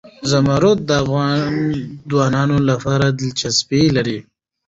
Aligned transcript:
زمرد 0.31 0.79
د 0.85 0.91
افغان 1.03 1.41
ځوانانو 2.09 2.57
لپاره 2.69 3.05
دلچسپي 3.19 3.83
لري. 3.95 4.19